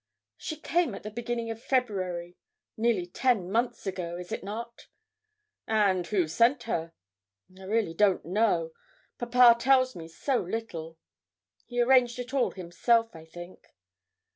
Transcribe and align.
'She 0.35 0.59
came 0.59 0.95
in 0.95 1.01
the 1.03 1.11
beginning 1.11 1.51
of 1.51 1.61
February 1.61 2.35
nearly 2.75 3.05
ten 3.05 3.51
months 3.51 3.85
ago 3.85 4.17
is 4.17 4.33
not 4.41 4.73
it?' 4.79 4.87
'And 5.67 6.07
who 6.07 6.27
sent 6.27 6.63
her?' 6.63 6.93
'I 7.55 7.65
really 7.65 7.93
don't 7.93 8.25
know; 8.25 8.71
papa 9.19 9.55
tells 9.59 9.95
me 9.95 10.07
so 10.07 10.37
little 10.41 10.97
he 11.67 11.79
arranged 11.79 12.17
it 12.17 12.33
all 12.33 12.49
himself, 12.49 13.15
I 13.15 13.25
think.' 13.25 13.67